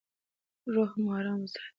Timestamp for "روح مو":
0.73-1.09